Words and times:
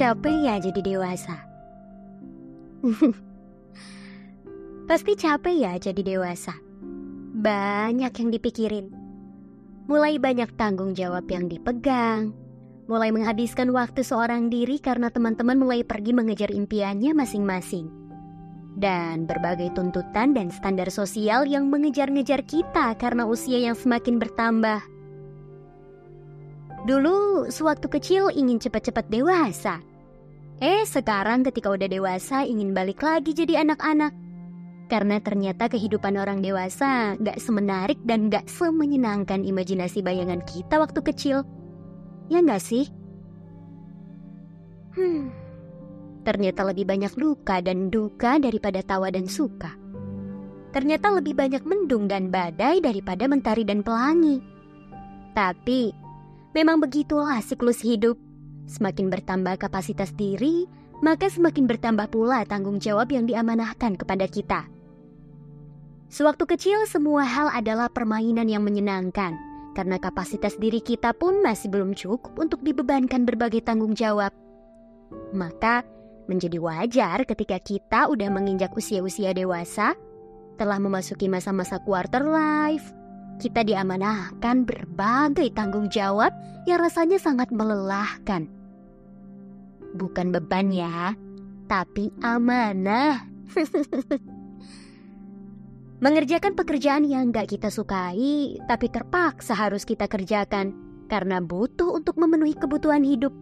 Capek 0.00 0.48
ya 0.48 0.56
jadi 0.56 0.80
dewasa? 0.80 1.36
Pasti 4.88 5.12
capek 5.12 5.52
ya 5.60 5.76
jadi 5.76 6.00
dewasa. 6.00 6.56
Banyak 7.36 8.08
yang 8.08 8.32
dipikirin. 8.32 8.88
Mulai 9.92 10.16
banyak 10.16 10.56
tanggung 10.56 10.96
jawab 10.96 11.28
yang 11.28 11.52
dipegang. 11.52 12.32
Mulai 12.88 13.12
menghabiskan 13.12 13.76
waktu 13.76 14.00
seorang 14.00 14.48
diri 14.48 14.80
karena 14.80 15.12
teman-teman 15.12 15.60
mulai 15.60 15.84
pergi 15.84 16.16
mengejar 16.16 16.48
impiannya 16.48 17.12
masing-masing. 17.12 17.92
Dan 18.80 19.28
berbagai 19.28 19.76
tuntutan 19.76 20.32
dan 20.32 20.48
standar 20.48 20.88
sosial 20.88 21.44
yang 21.44 21.68
mengejar-ngejar 21.68 22.48
kita 22.48 22.96
karena 22.96 23.28
usia 23.28 23.60
yang 23.60 23.76
semakin 23.76 24.16
bertambah. 24.16 24.80
Dulu, 26.88 27.52
sewaktu 27.52 27.84
kecil 27.92 28.32
ingin 28.32 28.56
cepat-cepat 28.56 29.12
dewasa. 29.12 29.89
Eh, 30.60 30.84
sekarang 30.84 31.40
ketika 31.40 31.72
udah 31.72 31.88
dewasa 31.88 32.44
ingin 32.44 32.76
balik 32.76 33.00
lagi 33.00 33.32
jadi 33.32 33.64
anak-anak. 33.64 34.12
Karena 34.92 35.16
ternyata 35.16 35.72
kehidupan 35.72 36.20
orang 36.20 36.44
dewasa 36.44 37.16
gak 37.16 37.40
semenarik 37.40 37.96
dan 38.04 38.28
gak 38.28 38.44
semenyenangkan 38.44 39.40
imajinasi 39.40 40.04
bayangan 40.04 40.44
kita 40.44 40.76
waktu 40.76 41.00
kecil. 41.00 41.48
Ya 42.28 42.44
gak 42.44 42.60
sih? 42.60 42.92
Hmm, 44.92 45.32
ternyata 46.28 46.68
lebih 46.68 46.84
banyak 46.84 47.16
luka 47.16 47.64
dan 47.64 47.88
duka 47.88 48.36
daripada 48.36 48.84
tawa 48.84 49.08
dan 49.08 49.32
suka. 49.32 49.72
Ternyata 50.76 51.08
lebih 51.16 51.40
banyak 51.40 51.64
mendung 51.64 52.04
dan 52.04 52.28
badai 52.28 52.84
daripada 52.84 53.24
mentari 53.24 53.64
dan 53.64 53.80
pelangi. 53.80 54.44
Tapi, 55.32 55.88
memang 56.52 56.84
begitulah 56.84 57.40
siklus 57.40 57.80
hidup. 57.80 58.29
Semakin 58.70 59.10
bertambah 59.10 59.58
kapasitas 59.58 60.14
diri, 60.14 60.70
maka 61.02 61.26
semakin 61.26 61.66
bertambah 61.66 62.06
pula 62.06 62.46
tanggung 62.46 62.78
jawab 62.78 63.10
yang 63.10 63.26
diamanahkan 63.26 63.98
kepada 63.98 64.30
kita. 64.30 64.70
Sewaktu 66.06 66.46
kecil 66.46 66.78
semua 66.86 67.26
hal 67.26 67.50
adalah 67.50 67.90
permainan 67.90 68.46
yang 68.46 68.62
menyenangkan 68.62 69.34
karena 69.74 69.98
kapasitas 69.98 70.54
diri 70.58 70.78
kita 70.78 71.10
pun 71.14 71.42
masih 71.42 71.66
belum 71.66 71.98
cukup 71.98 72.38
untuk 72.38 72.62
dibebankan 72.62 73.26
berbagai 73.26 73.66
tanggung 73.66 73.94
jawab. 73.98 74.30
Maka 75.34 75.82
menjadi 76.30 76.62
wajar 76.62 77.26
ketika 77.26 77.58
kita 77.58 78.06
udah 78.06 78.30
menginjak 78.30 78.70
usia-usia 78.78 79.34
dewasa, 79.34 79.98
telah 80.58 80.78
memasuki 80.78 81.26
masa-masa 81.26 81.82
quarter 81.82 82.22
life, 82.22 82.94
kita 83.42 83.66
diamanahkan 83.66 84.62
berbagai 84.62 85.50
tanggung 85.58 85.90
jawab 85.90 86.30
yang 86.68 86.78
rasanya 86.78 87.18
sangat 87.18 87.50
melelahkan. 87.50 88.59
Bukan 89.94 90.30
beban 90.30 90.70
ya, 90.70 91.14
tapi 91.66 92.14
amanah. 92.22 93.26
Mengerjakan 96.00 96.56
pekerjaan 96.56 97.04
yang 97.04 97.28
gak 97.28 97.52
kita 97.52 97.68
sukai, 97.68 98.56
tapi 98.64 98.88
terpaksa 98.88 99.52
harus 99.52 99.84
kita 99.84 100.08
kerjakan 100.08 100.72
karena 101.12 101.44
butuh 101.44 101.92
untuk 101.92 102.16
memenuhi 102.16 102.56
kebutuhan 102.56 103.04
hidup. 103.04 103.34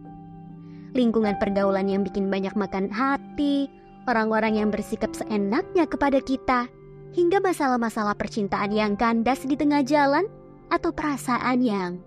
Lingkungan 0.91 1.39
pergaulan 1.39 1.87
yang 1.87 2.03
bikin 2.03 2.27
banyak 2.27 2.51
makan 2.57 2.91
hati, 2.91 3.71
orang-orang 4.09 4.59
yang 4.59 4.73
bersikap 4.73 5.13
seenaknya 5.15 5.85
kepada 5.85 6.19
kita, 6.19 6.67
hingga 7.13 7.39
masalah-masalah 7.39 8.17
percintaan 8.17 8.73
yang 8.73 8.97
kandas 8.99 9.45
di 9.45 9.55
tengah 9.55 9.85
jalan 9.85 10.25
atau 10.67 10.91
perasaan 10.91 11.61
yang 11.63 12.01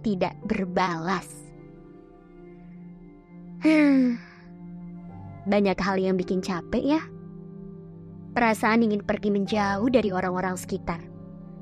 tidak 0.00 0.32
berbalas. 0.48 1.39
Banyak 5.50 5.78
hal 5.80 5.96
yang 6.00 6.16
bikin 6.16 6.40
capek 6.40 6.96
ya. 6.96 7.02
Perasaan 8.30 8.86
ingin 8.86 9.02
pergi 9.04 9.28
menjauh 9.34 9.90
dari 9.90 10.14
orang-orang 10.14 10.54
sekitar. 10.56 11.02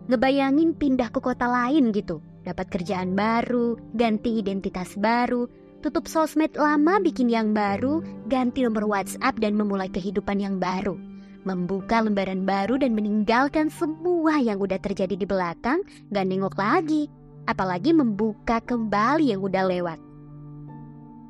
Ngebayangin 0.07 0.77
pindah 0.77 1.11
ke 1.11 1.19
kota 1.19 1.49
lain 1.49 1.91
gitu. 1.91 2.21
Dapat 2.47 2.71
kerjaan 2.73 3.13
baru, 3.13 3.77
ganti 3.93 4.41
identitas 4.41 4.97
baru, 4.97 5.49
tutup 5.85 6.09
sosmed 6.09 6.57
lama 6.57 6.97
bikin 7.03 7.29
yang 7.29 7.53
baru, 7.53 8.01
ganti 8.31 8.65
nomor 8.65 8.89
WhatsApp 8.89 9.37
dan 9.37 9.53
memulai 9.59 9.93
kehidupan 9.93 10.41
yang 10.41 10.57
baru. 10.57 10.97
Membuka 11.45 12.01
lembaran 12.01 12.49
baru 12.49 12.81
dan 12.81 12.97
meninggalkan 12.97 13.69
semua 13.69 14.41
yang 14.41 14.61
udah 14.61 14.81
terjadi 14.81 15.13
di 15.13 15.27
belakang, 15.29 15.85
gak 16.13 16.25
nengok 16.25 16.57
lagi. 16.57 17.09
Apalagi 17.49 17.97
membuka 17.97 18.61
kembali 18.65 19.33
yang 19.33 19.41
udah 19.41 19.65
lewat. 19.65 20.08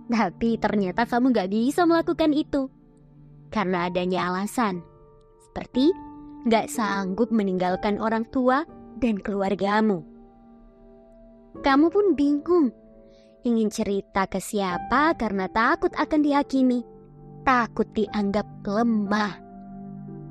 Tapi 0.08 0.56
ternyata 0.56 1.04
kamu 1.04 1.36
gak 1.36 1.48
bisa 1.52 1.84
melakukan 1.84 2.32
itu. 2.32 2.72
Karena 3.52 3.88
adanya 3.88 4.28
alasan 4.32 4.80
seperti 5.48 5.92
gak 6.48 6.69
sanggup 6.72 7.28
meninggalkan 7.32 8.00
orang 8.00 8.24
tua 8.28 8.64
dan 9.00 9.20
keluargamu. 9.20 10.04
Kamu 11.58 11.91
pun 11.91 12.14
bingung, 12.14 12.70
ingin 13.42 13.68
cerita 13.72 14.30
ke 14.30 14.38
siapa 14.38 15.16
karena 15.18 15.50
takut 15.50 15.91
akan 15.98 16.20
dihakimi, 16.22 16.86
takut 17.42 17.88
dianggap 17.97 18.47
lemah. 18.62 19.41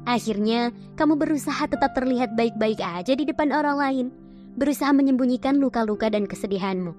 Akhirnya, 0.07 0.71
kamu 0.95 1.19
berusaha 1.19 1.67
tetap 1.67 1.91
terlihat 1.91 2.39
baik-baik 2.39 2.79
aja 2.79 3.11
di 3.11 3.27
depan 3.27 3.51
orang 3.51 3.75
lain, 3.75 4.07
berusaha 4.55 4.95
menyembunyikan 4.95 5.59
luka-luka 5.59 6.07
dan 6.07 6.23
kesedihanmu. 6.23 6.95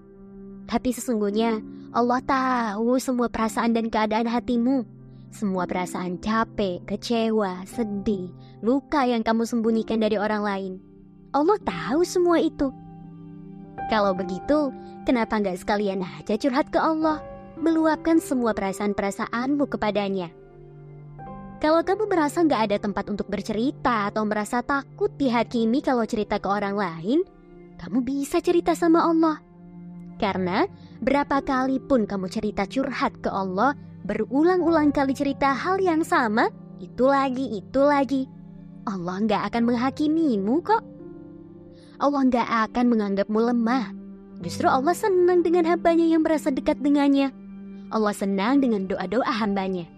Tapi 0.69 0.93
sesungguhnya, 0.93 1.65
Allah 1.89 2.21
tahu 2.21 3.01
semua 3.01 3.33
perasaan 3.33 3.73
dan 3.73 3.89
keadaan 3.89 4.29
hatimu. 4.29 4.85
Semua 5.33 5.65
perasaan 5.65 6.21
capek, 6.21 6.85
kecewa, 6.85 7.65
sedih, 7.65 8.29
luka 8.61 9.09
yang 9.09 9.25
kamu 9.25 9.49
sembunyikan 9.49 9.97
dari 9.97 10.21
orang 10.21 10.45
lain. 10.45 10.73
Allah 11.33 11.57
tahu 11.65 12.05
semua 12.05 12.45
itu. 12.45 12.69
Kalau 13.89 14.13
begitu, 14.13 14.69
kenapa 15.09 15.41
nggak 15.41 15.65
sekalian 15.65 16.05
aja 16.05 16.37
curhat 16.37 16.69
ke 16.69 16.77
Allah, 16.77 17.25
meluapkan 17.57 18.21
semua 18.21 18.53
perasaan-perasaanmu 18.53 19.65
kepadanya? 19.73 20.29
Kalau 21.59 21.81
kamu 21.81 22.05
merasa 22.05 22.45
nggak 22.45 22.63
ada 22.69 22.77
tempat 22.85 23.09
untuk 23.09 23.33
bercerita 23.33 24.13
atau 24.13 24.29
merasa 24.29 24.61
takut 24.61 25.09
dihakimi 25.17 25.81
kalau 25.81 26.05
cerita 26.05 26.37
ke 26.37 26.49
orang 26.53 26.77
lain, 26.77 27.25
kamu 27.81 28.05
bisa 28.05 28.45
cerita 28.45 28.77
sama 28.77 29.09
Allah. 29.09 29.41
Karena 30.21 30.69
berapa 31.03 31.43
kali 31.43 31.79
pun 31.83 32.07
kamu 32.07 32.27
cerita 32.31 32.67
curhat 32.67 33.15
ke 33.23 33.31
Allah, 33.31 33.75
berulang-ulang 34.07 34.91
kali 34.91 35.15
cerita 35.15 35.55
hal 35.55 35.79
yang 35.79 36.03
sama, 36.03 36.51
itu 36.79 37.07
lagi, 37.07 37.59
itu 37.59 37.81
lagi. 37.83 38.23
Allah 38.89 39.21
nggak 39.21 39.43
akan 39.53 39.63
menghakimimu 39.69 40.55
kok. 40.65 40.83
Allah 41.99 42.23
nggak 42.31 42.49
akan 42.71 42.85
menganggapmu 42.89 43.41
lemah. 43.53 43.85
Justru 44.39 44.71
Allah 44.71 44.95
senang 44.95 45.43
dengan 45.43 45.67
hambanya 45.67 46.07
yang 46.07 46.23
merasa 46.23 46.55
dekat 46.55 46.79
dengannya. 46.79 47.35
Allah 47.91 48.15
senang 48.15 48.63
dengan 48.63 48.87
doa-doa 48.87 49.29
hambanya. 49.43 49.91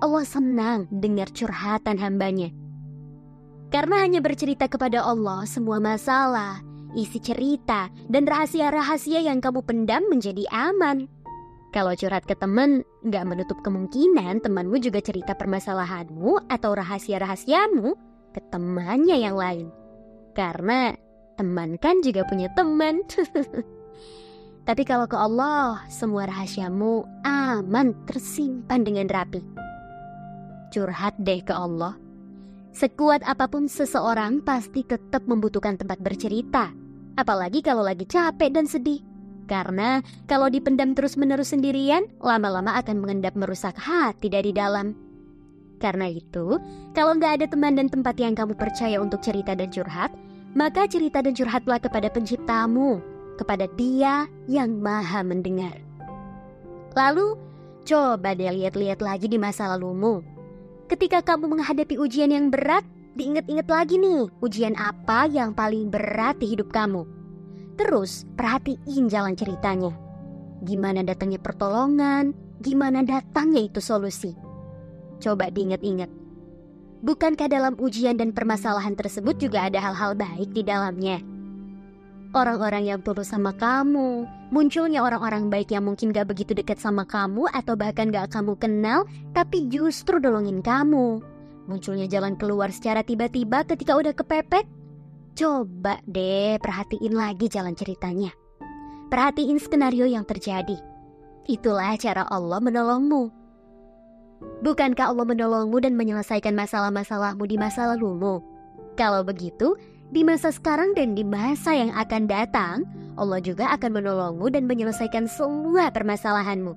Allah 0.00 0.24
senang 0.24 0.88
dengar 0.88 1.28
curhatan 1.30 2.00
hambanya. 2.00 2.48
Karena 3.68 4.06
hanya 4.06 4.24
bercerita 4.24 4.70
kepada 4.70 5.04
Allah 5.04 5.44
semua 5.44 5.82
masalah, 5.82 6.64
isi 6.94 7.18
cerita, 7.18 7.90
dan 8.08 8.26
rahasia-rahasia 8.26 9.22
yang 9.22 9.42
kamu 9.42 9.62
pendam 9.66 10.06
menjadi 10.08 10.46
aman. 10.50 11.10
Kalau 11.74 11.90
curhat 11.98 12.22
ke 12.22 12.38
teman, 12.38 12.86
nggak 13.02 13.26
menutup 13.26 13.58
kemungkinan 13.66 14.38
temanmu 14.46 14.78
juga 14.78 15.02
cerita 15.02 15.34
permasalahanmu 15.34 16.46
atau 16.46 16.70
rahasia-rahasiamu 16.70 17.98
ke 18.30 18.40
temannya 18.54 19.18
yang 19.18 19.34
lain. 19.34 19.74
Karena 20.38 20.94
teman 21.34 21.74
kan 21.82 21.98
juga 21.98 22.22
punya 22.30 22.46
teman. 22.54 23.02
Tapi 24.70 24.82
kalau 24.86 25.10
ke 25.10 25.18
Allah, 25.18 25.82
semua 25.90 26.30
rahasiamu 26.30 27.02
aman 27.26 27.90
tersimpan 28.06 28.86
dengan 28.86 29.10
rapi. 29.10 29.42
Curhat 30.70 31.18
deh 31.20 31.42
ke 31.42 31.52
Allah. 31.52 31.98
Sekuat 32.74 33.22
apa 33.22 33.46
pun 33.46 33.70
seseorang 33.70 34.42
pasti 34.42 34.82
tetap 34.82 35.26
membutuhkan 35.30 35.78
tempat 35.78 36.02
bercerita. 36.02 36.83
Apalagi 37.14 37.62
kalau 37.62 37.86
lagi 37.86 38.06
capek 38.06 38.50
dan 38.50 38.66
sedih. 38.66 39.02
Karena 39.44 40.00
kalau 40.24 40.48
dipendam 40.48 40.96
terus-menerus 40.96 41.52
sendirian, 41.52 42.08
lama-lama 42.18 42.80
akan 42.80 42.96
mengendap 43.04 43.36
merusak 43.36 43.76
hati 43.76 44.32
dari 44.32 44.56
dalam. 44.56 44.96
Karena 45.76 46.08
itu, 46.08 46.56
kalau 46.96 47.12
nggak 47.20 47.42
ada 47.42 47.46
teman 47.52 47.76
dan 47.76 47.92
tempat 47.92 48.16
yang 48.16 48.32
kamu 48.32 48.56
percaya 48.56 48.96
untuk 49.04 49.20
cerita 49.20 49.52
dan 49.52 49.68
curhat, 49.68 50.16
maka 50.56 50.88
cerita 50.88 51.20
dan 51.20 51.36
curhatlah 51.36 51.76
kepada 51.76 52.08
penciptamu, 52.08 53.04
kepada 53.36 53.68
dia 53.76 54.24
yang 54.48 54.80
maha 54.80 55.20
mendengar. 55.20 55.76
Lalu, 56.96 57.36
coba 57.84 58.32
deh 58.32 58.48
lihat-lihat 58.48 59.04
lagi 59.04 59.28
di 59.28 59.36
masa 59.36 59.68
lalumu. 59.68 60.24
Ketika 60.88 61.20
kamu 61.20 61.58
menghadapi 61.58 62.00
ujian 62.00 62.32
yang 62.32 62.48
berat, 62.48 62.86
diingat-ingat 63.14 63.66
lagi 63.70 63.96
nih, 63.98 64.28
ujian 64.42 64.74
apa 64.78 65.26
yang 65.30 65.54
paling 65.54 65.88
berat 65.88 66.38
di 66.38 66.52
hidup 66.52 66.70
kamu 66.74 67.14
Terus 67.74 68.22
perhatiin 68.38 69.10
jalan 69.10 69.34
ceritanya. 69.34 69.90
Gimana 70.62 71.02
datangnya 71.02 71.42
pertolongan, 71.42 72.32
gimana 72.62 73.02
datangnya 73.02 73.66
itu 73.66 73.82
solusi. 73.82 74.32
Coba 75.18 75.50
diingat-ingat. 75.50 76.10
Bukankah 77.04 77.50
dalam 77.52 77.76
ujian 77.76 78.16
dan 78.16 78.32
permasalahan 78.32 78.96
tersebut 78.96 79.36
juga 79.36 79.68
ada 79.68 79.76
hal-hal 79.76 80.16
baik 80.16 80.56
di 80.56 80.62
dalamnya? 80.64 81.20
Orang-orang 82.34 82.90
yang 82.90 82.98
tulus 83.04 83.30
sama 83.30 83.54
kamu, 83.54 84.26
munculnya 84.50 85.04
orang-orang 85.04 85.52
baik 85.52 85.70
yang 85.70 85.86
mungkin 85.86 86.10
gak 86.10 86.34
begitu 86.34 86.50
dekat 86.56 86.82
sama 86.82 87.06
kamu 87.06 87.46
atau 87.52 87.78
bahkan 87.78 88.10
gak 88.10 88.32
kamu 88.32 88.58
kenal, 88.58 89.06
tapi 89.36 89.70
justru 89.70 90.18
dolongin 90.18 90.64
kamu. 90.64 91.33
Munculnya 91.64 92.04
jalan 92.04 92.36
keluar 92.36 92.68
secara 92.68 93.00
tiba-tiba 93.00 93.64
ketika 93.64 93.96
udah 93.96 94.12
kepepet. 94.12 94.68
Coba 95.34 95.98
deh 96.06 96.60
perhatiin 96.60 97.14
lagi 97.16 97.48
jalan 97.48 97.74
ceritanya. 97.74 98.30
Perhatiin 99.08 99.58
skenario 99.58 100.04
yang 100.04 100.22
terjadi. 100.28 100.76
Itulah 101.48 101.96
cara 101.96 102.28
Allah 102.28 102.60
menolongmu. 102.60 103.44
Bukankah 104.60 105.12
Allah 105.12 105.26
menolongmu 105.28 105.76
dan 105.80 105.96
menyelesaikan 105.96 106.52
masalah-masalahmu 106.56 107.44
di 107.48 107.56
masa 107.56 107.88
lalumu? 107.88 108.44
Kalau 108.94 109.24
begitu, 109.24 109.76
di 110.12 110.22
masa 110.22 110.52
sekarang 110.52 110.92
dan 110.94 111.16
di 111.16 111.24
masa 111.24 111.74
yang 111.74 111.90
akan 111.96 112.28
datang, 112.28 112.76
Allah 113.16 113.40
juga 113.40 113.70
akan 113.74 113.90
menolongmu 113.98 114.46
dan 114.52 114.68
menyelesaikan 114.68 115.26
semua 115.26 115.90
permasalahanmu. 115.90 116.76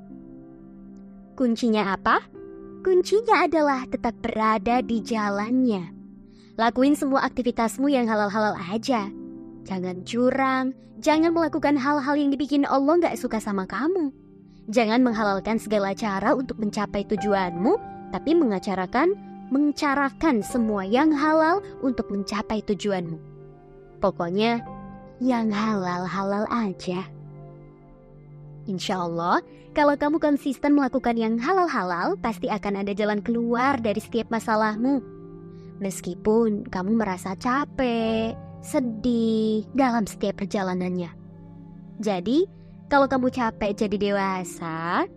Kuncinya 1.38 1.94
apa? 1.94 2.37
Kuncinya 2.86 3.46
adalah 3.46 3.86
tetap 3.90 4.14
berada 4.22 4.82
di 4.86 5.02
jalannya. 5.02 5.92
Lakuin 6.58 6.98
semua 6.98 7.26
aktivitasmu 7.26 7.90
yang 7.90 8.10
halal-halal 8.10 8.58
aja. 8.58 9.10
Jangan 9.66 10.02
curang, 10.08 10.74
jangan 10.98 11.34
melakukan 11.34 11.78
hal-hal 11.78 12.16
yang 12.18 12.34
dibikin 12.34 12.66
Allah 12.66 12.98
nggak 12.98 13.18
suka 13.18 13.38
sama 13.38 13.70
kamu. 13.70 14.10
Jangan 14.68 15.00
menghalalkan 15.00 15.62
segala 15.62 15.94
cara 15.94 16.34
untuk 16.36 16.60
mencapai 16.60 17.08
tujuanmu, 17.08 17.78
tapi 18.12 18.36
mengacarakan, 18.36 19.16
mencarakan 19.48 20.44
semua 20.44 20.84
yang 20.84 21.14
halal 21.14 21.64
untuk 21.80 22.12
mencapai 22.12 22.60
tujuanmu. 22.68 23.20
Pokoknya, 24.04 24.62
yang 25.24 25.50
halal-halal 25.50 26.46
aja. 26.52 27.06
Insya 28.68 29.08
Allah, 29.08 29.40
kalau 29.72 29.96
kamu 29.96 30.20
konsisten 30.20 30.76
melakukan 30.76 31.16
yang 31.16 31.40
halal-halal, 31.40 32.20
pasti 32.20 32.52
akan 32.52 32.84
ada 32.84 32.92
jalan 32.92 33.24
keluar 33.24 33.80
dari 33.80 34.04
setiap 34.04 34.28
masalahmu. 34.28 35.00
Meskipun 35.80 36.68
kamu 36.68 37.00
merasa 37.00 37.32
capek, 37.40 38.36
sedih 38.60 39.64
dalam 39.72 40.04
setiap 40.04 40.44
perjalanannya. 40.44 41.16
Jadi, 42.04 42.44
kalau 42.92 43.08
kamu 43.08 43.32
capek 43.32 43.72
jadi 43.88 43.98
dewasa, 44.12 45.08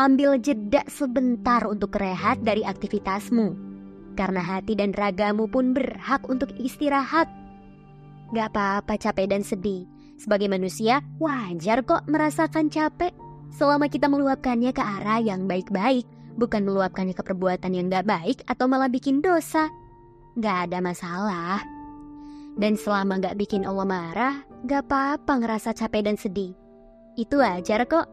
ambil 0.00 0.40
jeda 0.40 0.80
sebentar 0.88 1.60
untuk 1.68 1.92
rehat 2.00 2.40
dari 2.40 2.64
aktivitasmu. 2.64 3.52
Karena 4.16 4.40
hati 4.40 4.78
dan 4.78 4.96
ragamu 4.96 5.44
pun 5.50 5.76
berhak 5.76 6.24
untuk 6.30 6.54
istirahat. 6.56 7.28
Gak 8.32 8.54
apa-apa 8.54 8.96
capek 8.96 9.28
dan 9.28 9.42
sedih. 9.42 9.93
Sebagai 10.14 10.46
manusia, 10.46 11.02
wajar 11.18 11.82
kok 11.82 12.06
merasakan 12.06 12.70
capek. 12.70 13.12
Selama 13.54 13.86
kita 13.86 14.10
meluapkannya 14.10 14.74
ke 14.74 14.82
arah 14.82 15.22
yang 15.22 15.46
baik-baik, 15.46 16.06
bukan 16.34 16.66
meluapkannya 16.66 17.14
ke 17.14 17.22
perbuatan 17.22 17.74
yang 17.74 17.86
gak 17.90 18.06
baik 18.06 18.42
atau 18.50 18.66
malah 18.66 18.90
bikin 18.90 19.22
dosa 19.22 19.70
gak 20.38 20.70
ada 20.70 20.78
masalah. 20.82 21.62
Dan 22.54 22.78
selama 22.78 23.18
gak 23.18 23.38
bikin 23.38 23.66
Allah 23.66 23.86
marah, 23.86 24.34
gak 24.66 24.86
apa-apa 24.86 25.42
ngerasa 25.42 25.74
capek 25.74 26.06
dan 26.06 26.16
sedih. 26.18 26.54
Itu 27.18 27.42
ajar 27.42 27.86
kok. 27.86 28.06